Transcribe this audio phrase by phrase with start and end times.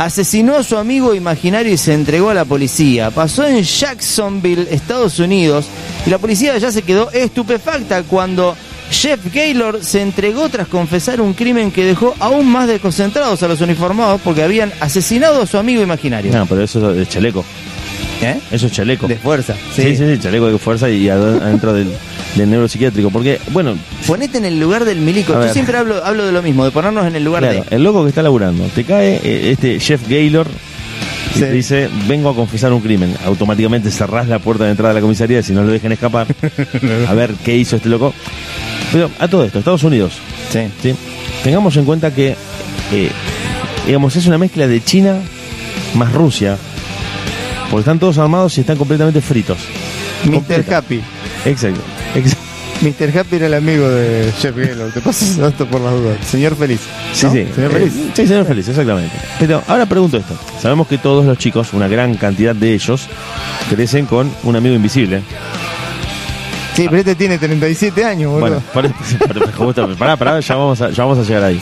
[0.00, 3.10] Asesinó a su amigo imaginario y se entregó a la policía.
[3.10, 5.66] Pasó en Jacksonville, Estados Unidos,
[6.06, 8.56] y la policía ya se quedó estupefacta cuando
[8.90, 13.60] Jeff Gaylor se entregó tras confesar un crimen que dejó aún más desconcentrados a los
[13.60, 16.32] uniformados porque habían asesinado a su amigo imaginario.
[16.32, 17.44] No, pero eso es de chaleco.
[18.22, 18.40] ¿Eh?
[18.50, 19.06] Eso es chaleco.
[19.06, 19.54] De fuerza.
[19.76, 21.92] Sí, sí, sí, chaleco de fuerza y ad- adentro del,
[22.36, 23.10] del neuropsiquiátrico.
[23.10, 23.74] Porque, bueno,
[24.06, 25.32] Ponete en el lugar del milico.
[25.32, 25.52] Yo ver.
[25.52, 27.76] siempre hablo, hablo de lo mismo, de ponernos en el lugar claro, de.
[27.76, 31.40] el loco que está laburando, te cae eh, este Jeff Gaylor y Sí.
[31.40, 33.14] te dice, vengo a confesar un crimen.
[33.24, 36.26] Automáticamente cerrás la puerta de entrada de la comisaría si no lo dejan escapar.
[37.08, 38.12] a ver qué hizo este loco.
[38.92, 40.14] Pero a todo esto, Estados Unidos,
[40.50, 40.60] Sí.
[40.82, 40.94] ¿sí?
[41.44, 42.34] tengamos en cuenta que,
[42.92, 43.10] eh,
[43.86, 45.18] digamos, es una mezcla de China
[45.94, 46.56] más Rusia.
[47.70, 49.58] Porque están todos armados y están completamente fritos.
[50.24, 50.32] Mr.
[50.34, 50.78] Completa.
[50.78, 51.00] Happy.
[51.46, 51.80] Exacto.
[52.82, 53.18] Mr.
[53.18, 54.90] Happy era el amigo de Jeff Gaylor.
[54.90, 56.16] Te pasas esto por las dudas.
[56.26, 56.80] Señor Feliz.
[57.12, 57.32] Sí, ¿no?
[57.32, 57.46] sí.
[57.54, 57.92] Señor Eh, Feliz.
[58.14, 59.14] sí, señor feliz, exactamente.
[59.38, 60.34] Pero ahora pregunto esto.
[60.60, 63.06] Sabemos que todos los chicos, una gran cantidad de ellos,
[63.68, 65.22] crecen con un amigo invisible.
[66.74, 68.62] Sí, pero este tiene 37 años, boludo.
[68.72, 68.92] Bueno,
[69.28, 71.60] para, para, pará, pará, ya vamos, a, ya vamos a llegar ahí.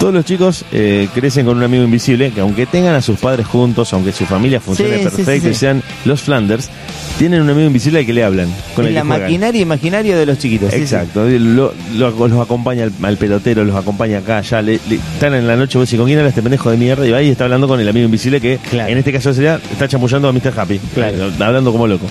[0.00, 3.46] Todos los chicos eh, crecen con un amigo invisible que aunque tengan a sus padres
[3.46, 6.70] juntos, aunque su familia funcione Sí, perfecto sí, y sean los Flanders,
[7.18, 8.46] tienen un amigo invisible al que le hablan.
[8.76, 10.72] Con el la que maquinaria imaginaria de los chiquitos.
[10.72, 14.96] Exacto, y lo- lo- los acompaña al, al pelotero, los acompaña acá, allá, le, le-
[15.14, 17.04] están en la noche, vos decís, ¿con quién habla este pendejo de mierda?
[17.04, 18.92] Y va y está hablando con el amigo invisible que Claro.
[18.92, 20.52] en este caso sería, está chamullando a Mr.
[20.56, 21.26] Happy, Claro.
[21.26, 22.06] Eh, hablando como loco.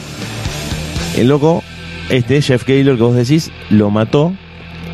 [1.16, 1.64] El loco,
[2.10, 4.34] este, Jeff Gaylor que vos decís, lo mató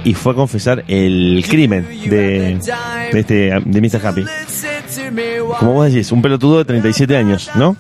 [0.04, 2.60] y fue a confesar el crimen de,
[3.12, 4.06] de este de Mr.
[4.06, 4.26] Happy.
[5.60, 7.76] Como vos decís, un pelotudo de 37 años, ¿no?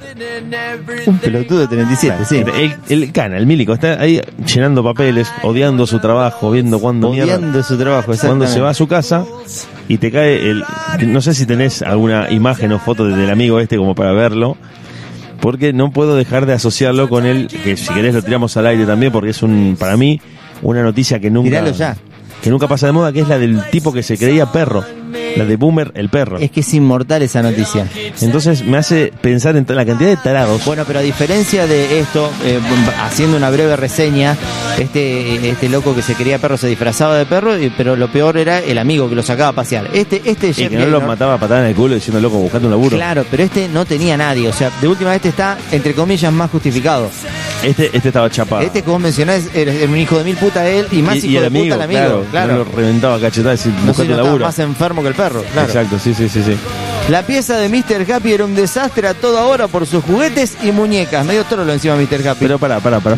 [1.06, 2.44] Un pelotudo de 37, sí.
[2.58, 7.36] El, el cana, el milico, está ahí llenando papeles, odiando su trabajo, viendo cuándo mierda
[7.36, 9.26] Odiando su trabajo, cuando se va a su casa
[9.88, 10.64] y te cae el
[11.08, 14.56] no sé si tenés alguna imagen o foto del amigo este como para verlo
[15.42, 18.86] porque no puedo dejar de asociarlo con él que si querés lo tiramos al aire
[18.86, 20.22] también porque es un para mí
[20.62, 21.98] una noticia que nunca Tiralo ya.
[22.44, 24.84] Que nunca pasa de moda que es la del tipo que se creía perro
[25.38, 27.88] la de Boomer el perro Es que es inmortal esa noticia.
[28.22, 32.30] entonces me hace pensar en la cantidad de tarados Bueno, pero a diferencia de esto,
[32.46, 32.60] eh,
[33.02, 34.36] haciendo una breve reseña,
[34.78, 38.38] este este loco que se quería perro se disfrazaba de perro, y- pero lo peor
[38.38, 39.90] era el amigo que lo sacaba a pasear.
[39.94, 42.20] Este este y Jeff que no lo Gaynor- mataba a patada en el culo diciendo
[42.20, 44.48] loco buscando un laburo Claro, pero este no tenía nadie.
[44.48, 47.10] O sea, de última este está, entre comillas, más justificado.
[47.64, 51.02] Este este estaba chapado Este, como mencionás, era un hijo de mil puta él y
[51.02, 52.02] más y, hijo y el de amigo, puta el amigo.
[52.02, 52.52] claro, Claro.
[52.54, 55.44] no lo reventaba a cachetadas y No sé no más enfermo que el perro.
[55.54, 55.68] Claro.
[55.68, 56.56] exacto sí sí sí sí
[57.10, 58.12] La pieza de Mr.
[58.12, 61.26] Happy era un desastre a toda hora por sus juguetes y muñecas.
[61.26, 62.28] Medio trolo encima Mr.
[62.28, 62.40] Happy.
[62.40, 63.18] Pero pará, pará, pará.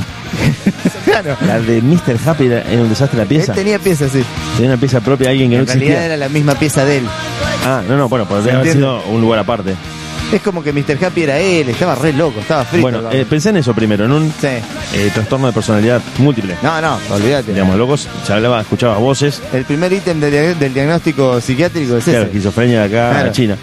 [1.06, 1.38] claro.
[1.45, 2.17] La de Mr.
[2.25, 3.51] Happy era, era un desastre la pieza.
[3.51, 4.23] Él tenía piezas, sí.
[4.56, 6.06] Tenía una pieza propia de alguien que En no realidad existía.
[6.06, 7.03] era la misma pieza de él.
[7.66, 9.75] Ah, no, no, bueno, podría ¿Se haber sido un lugar aparte.
[10.35, 10.97] Es como que Mr.
[11.06, 12.81] Happy era él, estaba re loco, estaba frito.
[12.81, 14.47] bueno, eh, pensé en eso primero, en un sí.
[14.47, 16.57] eh, trastorno de personalidad múltiple.
[16.62, 17.53] No, no, olvídate.
[17.53, 22.03] Digamos, locos, se hablaba, escuchabas voces, El primer ítem del, dia- del diagnóstico psiquiátrico es
[22.03, 22.28] claro, ese.
[22.28, 23.29] esquizofrenia de acá Claro.
[23.29, 23.57] a China.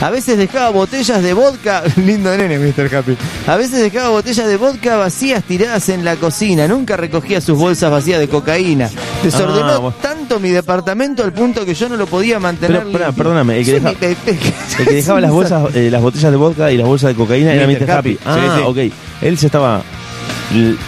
[0.00, 2.94] A veces dejaba botellas de vodka, lindo nene Mr.
[2.94, 3.16] Happy.
[3.46, 7.90] A veces dejaba botellas de vodka vacías tiradas en la cocina, nunca recogía sus bolsas
[7.90, 8.88] vacías de cocaína.
[9.22, 9.96] Desordenó Ah, bueno.
[10.26, 12.78] Tanto mi departamento al punto que yo no lo podía mantener.
[12.80, 13.22] Pero, pará, limpio.
[13.24, 16.36] perdóname, el que Sí, deja- mi- El que dejaba las bolsas, eh, las botellas de
[16.36, 17.90] vodka y las bolsas de cocaína era Mr.
[17.90, 18.12] Happy.
[18.12, 18.18] Happy.
[18.24, 18.62] Ah, Sí, sí.
[18.90, 18.94] ok.
[19.22, 19.82] Él se estaba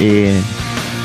[0.01, 0.41] eh,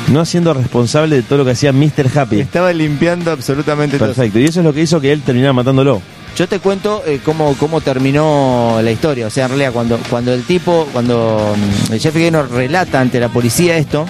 [0.08, 2.10] no haciendo responsable de todo lo que hacía Mr.
[2.18, 2.40] Happy.
[2.40, 4.08] Estaba limpiando absolutamente todo.
[4.08, 4.38] Perfecto.
[4.38, 6.00] Y eso es lo que hizo que él terminara matándolo.
[6.36, 9.26] Yo te cuento eh, cómo, cómo terminó la historia.
[9.26, 11.54] O sea, en realidad, cuando, cuando el tipo, cuando
[11.88, 14.06] mm, el Jeff Gaynor relata ante la policía esto,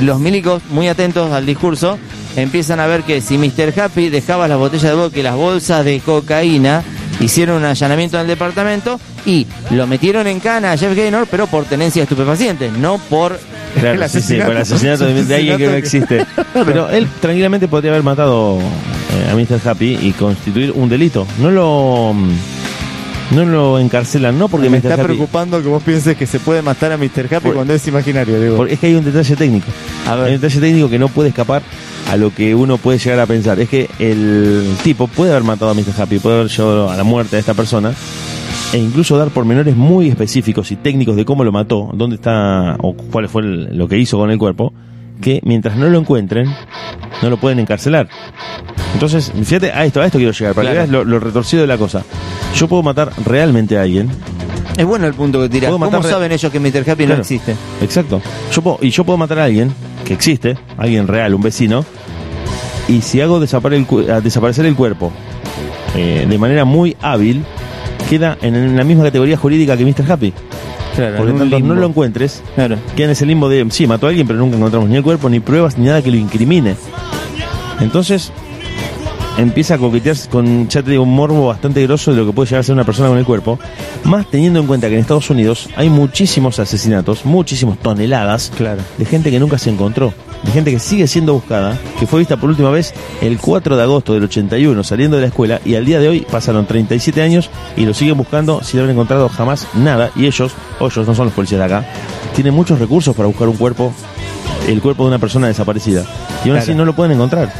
[0.00, 1.98] los milicos, muy atentos al discurso,
[2.36, 3.78] empiezan a ver que si Mr.
[3.78, 6.82] Happy dejaba las botellas de vodka y las bolsas de cocaína,
[7.20, 11.46] hicieron un allanamiento en el departamento y lo metieron en cana a Jeff Gaynor, pero
[11.46, 13.38] por tenencia de estupefacientes, no por
[13.80, 16.26] Claro, el sí, sí, por asesinato de, de alguien que no existe.
[16.52, 19.66] Pero él tranquilamente podría haber matado eh, a Mr.
[19.66, 21.26] Happy y constituir un delito.
[21.38, 22.30] No lo mm,
[23.34, 24.86] no lo encarcelan, no porque Me Mr.
[24.86, 25.04] está Happy.
[25.04, 27.26] preocupando que vos pienses que se puede matar a Mr.
[27.34, 28.56] Happy Por- cuando es imaginario, digo.
[28.56, 29.66] porque es que hay un detalle técnico.
[30.06, 30.24] A ver.
[30.26, 31.62] Hay un detalle técnico que no puede escapar
[32.10, 33.58] a lo que uno puede llegar a pensar.
[33.60, 36.00] Es que el tipo puede haber matado a Mr.
[36.02, 37.92] Happy, puede haber llevado a la muerte a esta persona
[38.72, 42.94] e incluso dar pormenores muy específicos y técnicos de cómo lo mató, dónde está o
[42.94, 44.72] cuál fue el- lo que hizo con el cuerpo,
[45.20, 46.46] que mientras no lo encuentren,
[47.22, 48.08] no lo pueden encarcelar.
[48.94, 50.74] Entonces, fíjate, a esto, a esto quiero llegar, para Claro.
[50.74, 52.02] que veas lo, lo retorcido de la cosa.
[52.56, 54.10] Yo puedo matar realmente a alguien,
[54.76, 55.48] Es bueno el punto que.
[55.58, 56.88] Puedo ¿Cómo matar saben ellos que Mr.
[56.90, 57.54] Happy no existe?
[57.82, 58.20] Exacto.
[58.52, 59.72] Yo puedo, y yo puedo matar a alguien
[60.04, 61.84] que existe, alguien real, un vecino,
[62.88, 63.76] y si hago desapare-
[64.16, 65.12] el desaparecer el cuerpo
[65.94, 67.44] eh, de manera muy hábil,
[68.08, 70.10] queda en la misma categoría jurídica que Mr.
[70.10, 70.32] Happy.
[70.96, 72.76] Claro, Porque en un tanto no lo encuentres, Claro.
[72.96, 75.28] queda en ese limbo de, sí, mató a alguien, pero nunca encontramos ni el cuerpo,
[75.30, 76.76] ni pruebas, ni nada que lo incrimine.
[77.80, 78.32] Entonces,
[79.38, 82.48] empieza a coquetear con, ya te digo, un morbo bastante grosso de lo que puede
[82.48, 83.58] llegar a ser una persona con el cuerpo.
[84.04, 88.82] Más teniendo en cuenta que en Estados Unidos hay muchísimos asesinatos, muchísimos toneladas Claro.
[88.98, 90.12] de gente que nunca se encontró,
[90.42, 93.82] de gente que sigue siendo buscada, que fue vista por última vez el 4 de
[93.82, 97.48] agosto del 81 saliendo de la escuela y al día de hoy pasaron 37 años
[97.76, 101.26] y lo siguen buscando sin haber encontrado jamás nada y ellos, o ellos no son
[101.26, 101.86] los policías de acá,
[102.34, 103.92] tienen muchos recursos para buscar un cuerpo,
[104.68, 106.04] el cuerpo de una persona desaparecida
[106.44, 107.52] y aún así no lo pueden encontrar.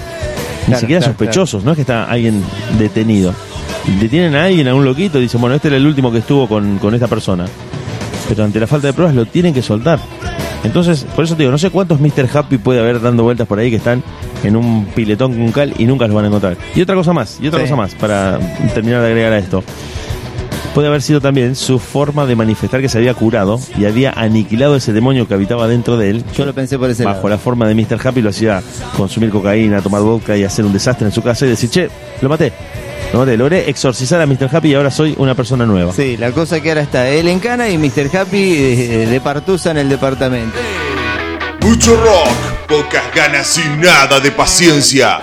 [0.62, 2.42] Ni Claro, siquiera claro, sospechosos, no es que está alguien
[2.78, 3.34] detenido.
[4.00, 6.46] Detienen a alguien, a un loquito, y dicen, bueno, este era el último que estuvo
[6.48, 7.46] con, con esta persona.
[8.28, 9.98] Pero ante la falta de pruebas lo tienen que soltar.
[10.64, 12.28] Entonces, por eso te digo, no sé cuántos Mr.
[12.32, 14.02] Happy puede haber dando vueltas por ahí que están
[14.44, 16.56] en un piletón con cal y nunca los van a encontrar.
[16.76, 17.64] Y otra cosa más, y otra Sí.
[17.64, 18.38] cosa más, para
[18.72, 19.64] terminar de agregar a esto.
[20.74, 24.74] Puede haber sido también su forma de manifestar que se había curado y había aniquilado
[24.74, 26.24] ese demonio que habitaba dentro de él.
[26.34, 27.28] Yo lo pensé por ese Bajo lado.
[27.28, 28.00] la forma de Mr.
[28.06, 28.62] Happy lo hacía
[28.96, 31.90] consumir cocaína, tomar vodka y hacer un desastre en su casa y decir, che,
[32.22, 32.52] lo maté.
[33.12, 34.48] Lo maté, logré exorcizar a Mr.
[34.50, 35.92] Happy y ahora soy una persona nueva.
[35.92, 38.16] Sí, la cosa que ahora está él en cana y Mr.
[38.16, 40.56] Happy eh, de partusa en el departamento.
[41.60, 42.28] Mucho rock,
[42.66, 45.18] pocas ganas y nada de paciencia.